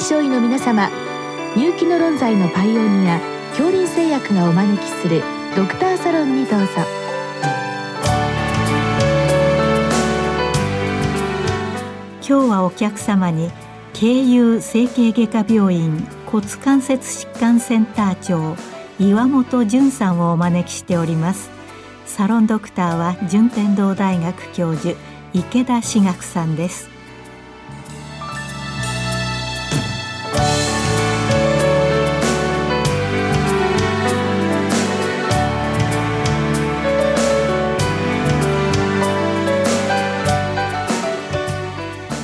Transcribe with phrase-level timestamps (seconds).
[0.00, 0.88] 症医の皆様
[1.56, 5.22] 入気の論剤のパイオニア恐林製薬がお招きする
[5.54, 6.66] ドクターサロンにどうぞ。
[12.26, 13.50] 今日はお客様に
[13.92, 18.56] 京友整形外科病院骨関節疾患センター長
[18.98, 21.50] 岩本淳さんをお招きしております。
[22.06, 24.96] サロンドクターは順天堂大学教授
[25.34, 26.99] 池田志学さんです。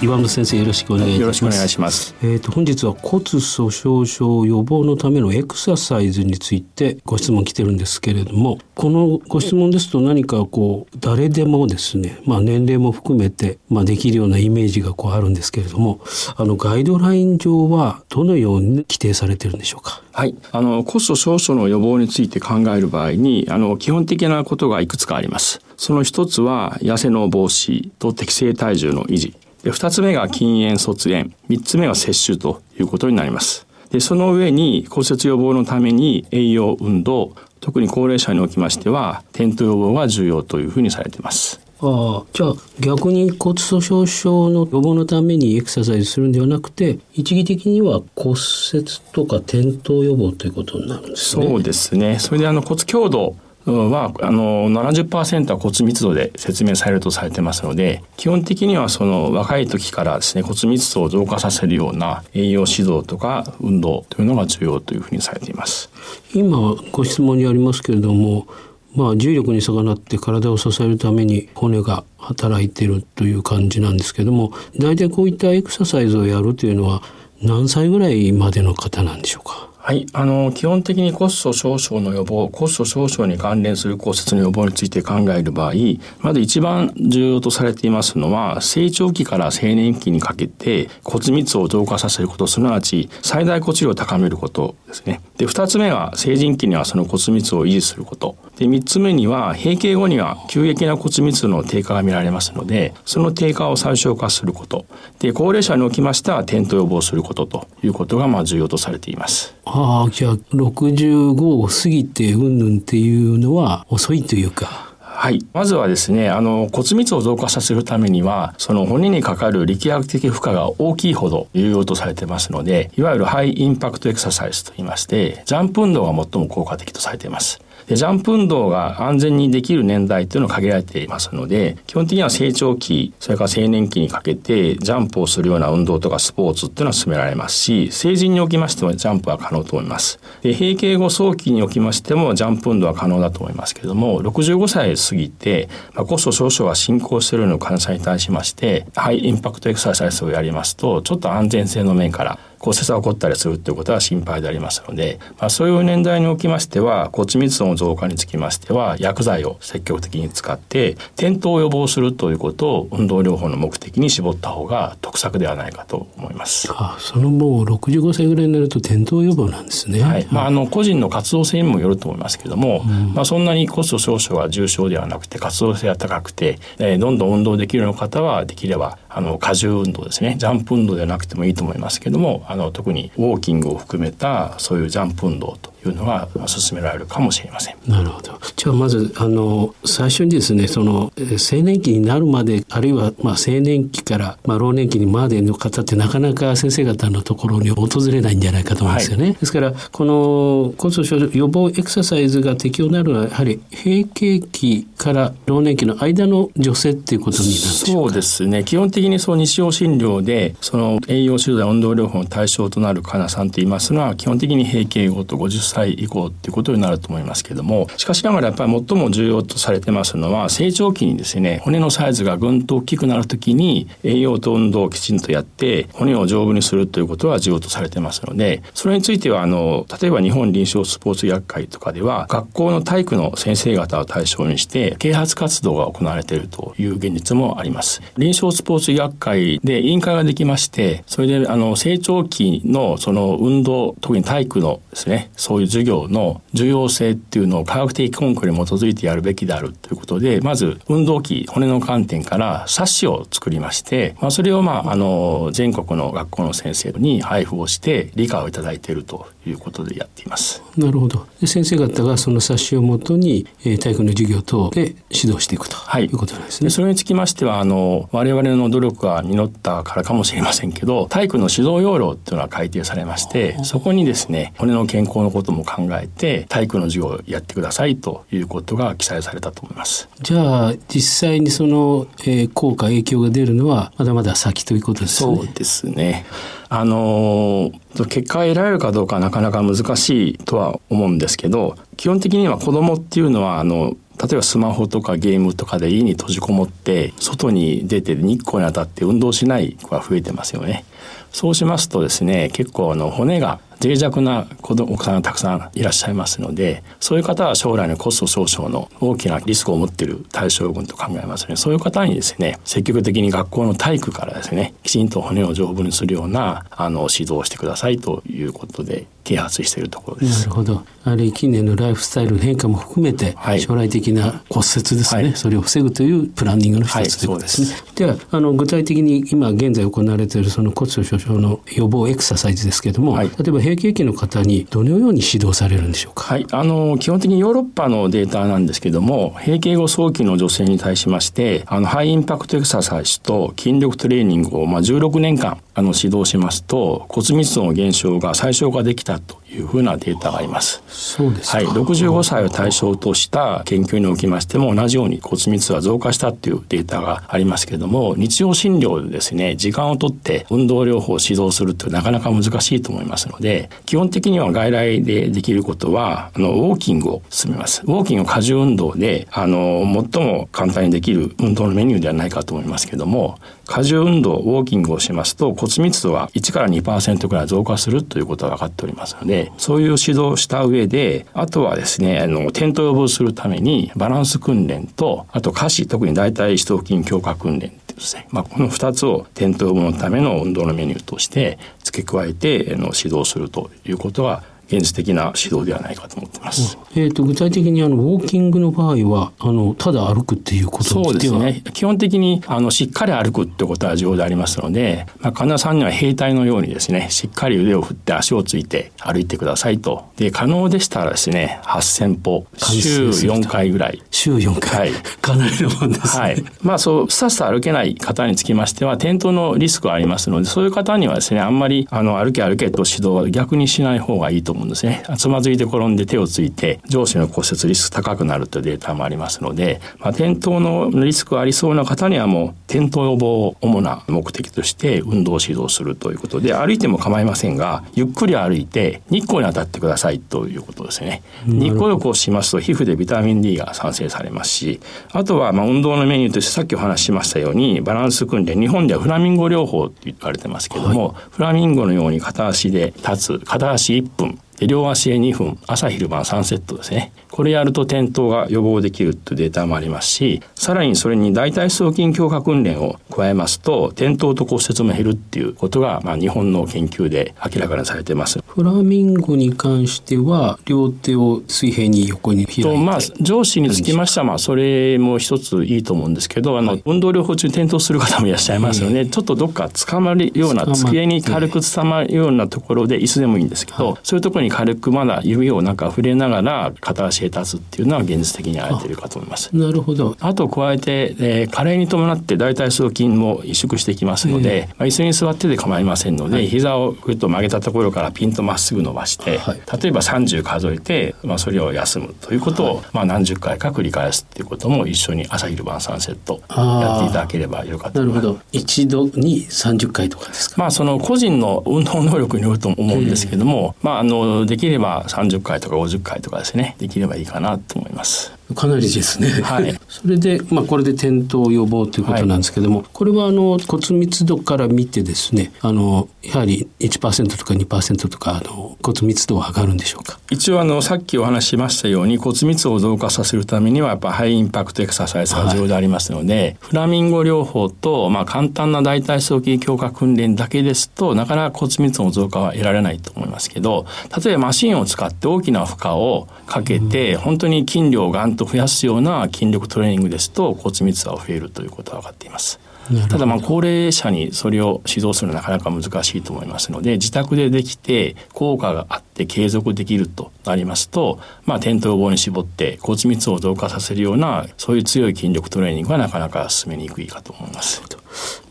[0.07, 1.21] 岩本先生よろしくお願いします。
[1.21, 2.15] よろしくお願いします。
[2.23, 16.01] えっ、と本日は骨粗鬆症予防のためのエクササイズについてご質問来てるんですけれども、このご質問ですと何かこう誰でもですね、まあ年齢も含めてまあできるようなイメージがこうあるんですけれども、
[16.37, 20.05] あのガイドライン上はどのように規定されてるんでしょうか？
[20.13, 20.37] はい。
[20.53, 25.61] あの、骨粗鬆症の予防について考える場合に、あの、基本的なことがいくつかあります。
[25.77, 29.35] その一つは、痩せの防止と適正体重の維持。
[29.67, 31.33] で、二つ目が禁煙卒炎。
[31.49, 33.67] 三つ目は摂取ということになります。
[33.91, 41.61] で、その上に骨折予防のために栄養運動、特に高齢者におきましては、転倒予防が重要というふうにされています。
[41.81, 48.39] ああ、じゃあ逆に骨粗鬆症の予防のためにエクササイズするんではなくて、一義的には骨
[48.73, 51.45] 折とか転倒予防ということになるんですね。
[51.45, 52.21] そうですね。
[52.21, 53.35] それであの骨強度
[53.73, 65.91] はあの70%は骨密度で説明されるとされてますので基本的にはその若い時からですね骨密度を増加させるような栄養指導とか運動というのが重要というふうにされています。
[66.35, 68.47] 今ご質問にありますけれども、
[68.95, 77.03] まあ、重力に逆らって体を支えるために骨が働いているという感じなんですけども大体こういったエクササイズをやるというのは
[77.43, 79.66] 何歳ぐらいまでの方なんでしょうか？
[79.87, 80.05] はい。
[80.15, 85.75] あの、基本的に骨粗鬆症の予防、骨粗鬆症に関連する骨折の予防について考える場合、
[86.19, 95.21] まず一番重要とされていますのは、成長期から青年期にかけて骨密を増加させること、すなわち最大骨量を高めることですね。
[95.37, 98.37] で、二つ目は成人期にはその骨密を維持すること。
[98.59, 104.85] で、三つ目には閉経後には急激な骨密の低下が見られますので、その低下を最小化すること。
[105.21, 109.55] で、高齢者におきましては転倒予防することということがまあ重要とされています。
[109.79, 115.45] ああじゃあ65を過ぎてうんぬんっていうのは遅いというかはい。
[115.55, 127.61] まずはですね、あの、骨密を増加させるためには、その骨にかかる力学的負荷が大きいほど有用とされてますので、いわゆるハイインパクトエクササイズと言いまして、ジャンプ運動が最も効果的とされています。
[127.87, 140.19] でジャンプ運動が安全にできる年代というのは限られていますので基本的には成長期それから青年期にかけてジャンプをするような運動とかスポーツっていうのは進められますし成人におきましてもジャンプは可能と思います。
[140.43, 166.69] で閉経後早期におきましてもジャンプ運動は可能だと思いますけれども65歳過ぎて、まあ、骨粗鬆症が進行しているような患者さんに対しましてハイインパクトエクササイズをやりますとちょっと安全性の面から骨折が起こったりするということは心配でありますので、まあ、そういう年代におきましては骨密度の増加につきましては薬剤を積極的に使って転倒を予防するということを運動療法の目的に絞った方が得策ではないかと思います。
[166.73, 170.03] あそのもう65歳ぐらいになると転倒予防なんですね。
[170.03, 187.77] はいまあ、あの個人の活動性にもよると思いますけども、うん、まあ、そんなに骨粗鬆症が重症ではなくて活動性が高くて、えー、どんどん運動できるような方はできればあの荷重運動ですねジャンプ運動ではなくてもいいと思いますけどもあの特にウォーキングを含めたそういうジャンプ運動というのが進められるかもしれません。
[187.87, 188.39] なるほど。
[188.57, 199.25] じゃあまずあの最初にですねその青年期になるまであるいはまあ青年期からまあ老年期にまでの方ってなかなか先生方のところに訪れないんじゃないかと思うんですよね。
[199.25, 208.65] はい、ですからこの骨粗鬆症予防エクササイズが適用になるのはやはり閉経期から老年期の間の女性っていうことになるんでしょうそうですね。
[208.65, 238.03] 基本的にそう日常診療でその栄養指導や運動療法の対象となる患者さんといいますのは基本的に閉経後と50歳以降っていうことになると思いますけどもしかしながらやっぱり最も重要とされてますのは成長期にですね骨のサイズがぐんと大きくなるときに栄養と運動をきちんとやって骨を丈夫にするということは重要とされてますのでそれについてはあの例えば日本臨床スポーツ学会とかでは学校の体育の先生方を対象にして啓発活動が行われているという現実もあります。
[238.17, 259.29] 臨床スポーツ医学会で委員会ができましてそれであの成長期のその運動特に体育のですねそういう授業の重要性っていうのを科学的根拠に基づいてやるべきであるということでまず運動器骨の観点から冊子を作りまして、まあ、それをまああの全国の学校の先生に配布をして理解をいただいていると。
[259.49, 260.63] いうことでやっています。
[260.77, 261.27] なるほど。
[261.41, 266.71] で先生方がその冊子をもとに、えー、体育の授業等で指導していくと、はい、いうことなんですね。
[266.71, 280.09] それにつきましてはあの我々の努力が実ったからかもしれませんけど体育の指導要領っていうのが改定されましてそこにですね骨の健康のことも考えて体育の授業をやってくださいということが記載されたと思います。
[280.23, 285.37] じゃあ実際にその、えー、効果影響が出るのはまだまだ先ということですね。
[285.37, 286.27] そうですね。
[286.69, 287.71] あの
[288.09, 300.85] 結果が得られるかどうかはなかなか難しいとは思うんですけど基本的には子供っていうのはあの例えばスマホとかゲームとかで家に閉じこもって外に出て日光に当たって運動しない子が増えてますよね。
[301.33, 320.43] そうしますとですね結構あの骨が脆弱な子供お子さんがたくさんいらっしゃいますのでそういう方は将来のコスト少々の大きなリスクを持っている対象群と考えますのでそういう方にですね積極的に学校の体育からですねきちんと骨を丈夫にするようなあの指導をしてくださいということで啓発しているところです。
[320.43, 320.85] なるほど。
[321.05, 327.69] あるいは近年のライフスタイルの変化も含めて、はい、将来的な骨折ですね、はい、それを防ぐというプランニングの一つということですね。
[327.73, 336.23] はい、ではあの具体的に今現在行われているその骨粗鬆症の予防エクササイズですけれども、例えば閉経期の方にどのように指導されるんでしょうか？
[336.23, 350.83] はい、あの基本的にヨーロッパのデータなんですけども、閉経後早期の女性に対しまして、あのハイインパクトエクササイズと筋力トレーニングをまあ16年間あの指導しますと骨密度の減少が最小化できたというふうなデータがあります。
[350.89, 367.83] そうですはい、65歳を対象とした研究におきましても同じように骨密度が増加したっていうデータがありますけれども日常診療でですね時間をとって運動療法を指導するってなかなか難しいと思いますので基本的には外来でできることはあのウォーキングを進めます。
[367.85, 396.77] ウォーキング過重運動であの最も簡単にできる運動のメニューではないかと思いますけども過重運動ウォーキングをしますと骨密度は1から2%くらい増加するということが分かっておりますのでそういう指導をした上であとはですねあの転倒予防するためにバランス訓練とあと下肢特に大腿四頭筋強化訓練ってですね、まあ、この2つを転倒予防のための運動のメニューとして付け加えての指導するということは現実的な指導ではないかと思ってます。
[396.97, 401.63] えっ、ー、と具体的にあのウォーキングの場合はあのただ歩くっていうことそうですね。
[401.73, 410.07] 基本的にあのしっかり歩くってことは重要でありますので、まあ患者さんには兵隊のようにですね、しっかり腕を振って足をついて歩いてくださいと。
[410.17, 414.03] で可能でしたらですね、8000歩週4回ぐらい。
[414.11, 414.77] 週4回。
[414.77, 414.93] はい、
[415.23, 416.45] かなりのもんです、ね、はい。
[416.63, 425.05] まあそうさっさ歩けない方につきましては転倒のリスクがありますので、そういう方にはですね、あんまりあの歩け歩けと指導は逆にしない方がいいと思うんですね。
[425.17, 441.23] 集ままずいて転んで手をついて上肢の骨折リスク高くなるというデータもありますので、まあ、転倒のリスクがありそうな方にはもう転倒予防を主な目的として運動指導するということで歩いても構いませんがゆっくり歩いて日光に当たってくださいということですね。
[441.45, 444.81] 日光浴をしますと皮膚でビタミン D が産生されますし
[445.13, 457.13] あとはまあ運動のメニューとしてさっきお話ししましたようにバランス訓練日本ではフラミンゴ療法と言われてますけども、はい、フラミンゴのように片足で立つ片足1分で両足へ2分朝昼晩3セットですね。
[457.31, 468.41] これやると転倒が予防できるというデータもありますしさらにそれに大腿四頭筋強化訓練を加えますと転倒と骨折も減るっていうことが、まあ、日本の研究で明らかにされてます。
[468.47, 472.63] フラミンゴに関しては両手を水平に横に開いて。
[472.63, 489.55] と、まあ、上司につきましては、まあ、それも一ついいと思うんですけどあの、はい、運動療法中に転倒する方もいらっしゃいますよね、ちょっとどっか捕まるような机に軽く捕まるようなところで椅子でもいいんですけど、はい、そういうところに軽くくまだ指をなんか触れながら片足へ立つっていうのは現実的にやれてるかと思います。
[489.57, 490.17] なるほど。
[490.21, 508.05] あと加えて、えー、加齢に伴って大腿四筋も萎縮してきますので、えー、まあ、椅子に座ってで構いませんので、はい、膝をぐっと曲げたところからピンとまっすぐ伸ばして、はい、例えば30数えて、まあ、それを休むということを、はい、まあ、何十回か繰り返すっていうことも一緒に朝昼晩3セットやっていただければよかったな。
[508.05, 508.39] るほど。
[508.53, 510.57] 一度に30回とかですか？
[510.59, 518.36] まあその個人の運動能力によると思うんですけども、えー、まああのできれば30回とか50回とかですねできればいいかなと思います。
[518.55, 519.29] かなりですね。
[519.43, 519.79] はい。
[519.89, 530.19] それで、まあ、これで転倒予防ということなんですけども、はい、これはあの骨密度から見てですね、あのやはり1%とか2%とかあの骨密度は上がるんでしょうか？
[530.31, 543.87] 一応あのさっきお話ししましたように骨密度を増加させるためにはやっぱハイインパクトエクササイズが重要でありますので、はい、フラミンゴ療法とまあ簡単な大腿四筋強化訓練だけですとなかなか骨密度の増加は得られないと思いますけど、
[544.25, 552.61] 例えばマシンを使って大きな負荷をかけて、うん、本当に筋量をガンと増やすような筋力トレーニングですと骨密度は増えるということは分かっています。
[553.09, 567.83] ただまあ高齢者にそれを指導するのはなかなか難しいと思いますので自宅でできて効果があって継続できるとなりますと、まあ、転倒予防に絞って骨密度を増加させるようなそういう強い筋力トレーニングはなかなか進めにくいかと思います。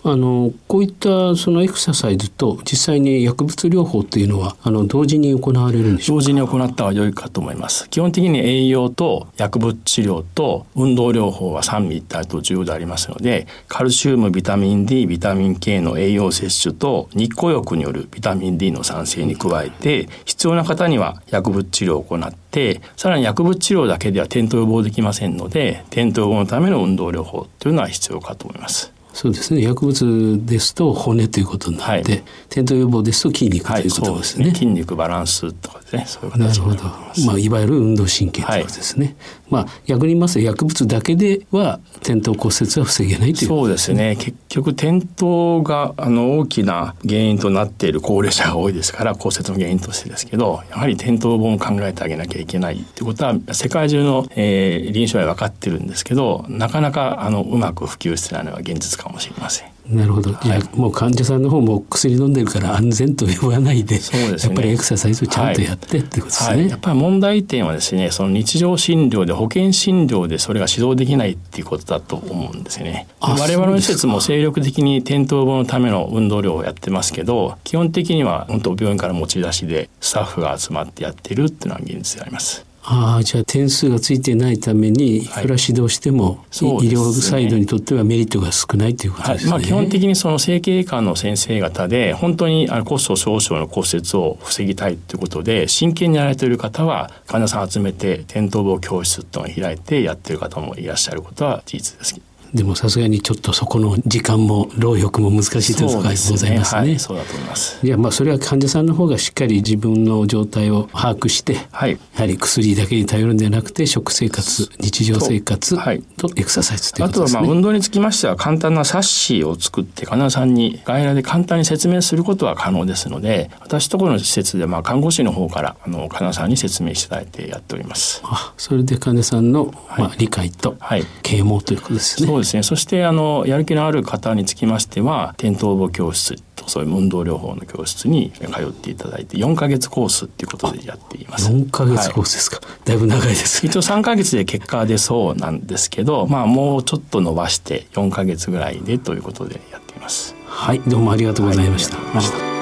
[0.08, 28.95] あのこういったそのエクササイズと実際に薬物療法っていうのはあの同時に行われるんでしょう同時に行った方が良いかと思います基本的に栄養と薬物治療と運動療法は三位一体と重要でありますのでカルシウムビタミン D ビタミン K の栄養摂取と日光浴によるビタミン D の産生に加えて必要な方には薬物治療療を行ってさらに薬物治療だけでは転倒予防できませんので転倒予防のための運動療法というのは必要かと思います。
[29.16, 29.62] そうですね。
[29.62, 34.44] 薬物ですと骨ということになって、はい、転倒予防ですと筋肉ということですね。
[34.44, 36.04] はいすね、筋肉バランスとかですね。
[36.06, 36.84] そういうなるほど。
[37.26, 39.16] まあいわゆる運動神経ということですね、はい、
[39.52, 43.48] まあ逆に言いますと薬物だけでは転倒骨折は防げないという。
[43.48, 44.18] そうですね。
[44.18, 59.76] 結局転倒があの大きな原因となっている高齢者が多いですから骨折の原因としてですけどやはり転倒も考えてあげなきゃいけないということは世界中の、えー、臨床で分かってるんですけどなかなかあのうまく普及してないのは現実かもしれません。
[59.90, 73.08] なるほど、はい、もう患者さんの方も薬飲んでるから安全と言わないでそうです、ね、やっぱりエクササイズをちゃんとやってってことですね、はい、やっぱり問題点はですねその日常診療で保険診療でそれが指導できないっていうことだと思うんですよね。
[73.22, 89.52] 我々の施設も精力的に転倒後のための運動量をやってますけど基本的には本当病院から持ち出しでスタッフが集まってやってるっていうのは現実でありますああじゃあ点数がついてないためにいくら指導しても、はいね、医療サイドにとってはメリットが少ないということですね。
[89.52, 102.25] はい、まあ、基本的にその整形外科の先生方で本当にあのコスト少々の骨折を防ぎたいということで真剣にやられている方は患者さん集めて転倒防教室というのを開いてやってる方もいらっしゃることは事実です。
[102.56, 106.80] でもさすがにちょっとそこの時間も労力も難しいところがございますね。
[106.80, 107.86] はい、そうだと思います。
[107.86, 115.76] いやまあそれは患者さんの方がしっかり自分の状態を把握して、はい、やはり薬だけに頼るんではなくて食生活日常生活
[116.16, 117.40] とエクササイズということですね。
[117.40, 128.22] あとはまあ運動につきましては簡単な冊子を作って患者さんに外来で簡単に説明することは可能ですので私ところの施設でまあ看護師の方からあの患者さんに説明していただいてやっております。
[128.24, 130.78] あそれで患者さんのまあ理解と
[131.22, 132.28] 啓蒙ということですね。
[132.28, 132.64] そうですね。
[132.64, 141.52] そしてあののやる気のある方につきましては転倒防教室とそういう運動療法の教室に通っていただいて4か月コースっていうことでやっています。
[141.52, 143.66] 4か月コースですか、はい、だいぶ長いです。
[143.66, 150.36] 一応3か月で結果が出そうなんですけどまあもうちょっと伸ばして4か月ぐらいでということでやっています。
[150.46, 150.80] はい。
[150.82, 152.55] どうもありがとうございました、はい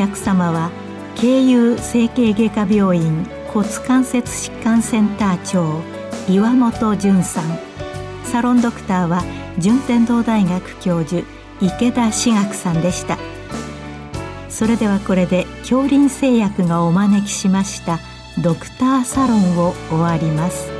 [0.00, 0.70] 客様は
[1.14, 5.82] 京友整形外科病院骨関節疾患センター長
[6.26, 7.58] 岩本淳さん。
[8.24, 9.22] サロンドクターは
[9.58, 11.26] 順天堂大学教授
[11.60, 13.18] 池田志学さんでした。
[14.48, 17.98] それではこれで恐林製薬がお招きしました
[18.42, 20.79] ドクターサロンを終わります。